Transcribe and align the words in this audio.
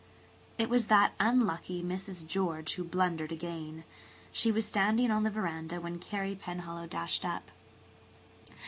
It 0.57 0.67
was 0.67 0.87
that 0.87 1.13
unlucky 1.19 1.83
Mrs. 1.83 2.25
George 2.25 2.73
who 2.73 2.83
blundered 2.83 3.31
again. 3.31 3.83
She 4.31 4.51
was 4.51 4.65
standing 4.65 5.11
on 5.11 5.21
the 5.21 5.29
veranda 5.29 5.79
when 5.79 5.99
Carey 5.99 6.33
Penhallow 6.33 6.87
dashed 6.89 7.23
up. 7.23 7.51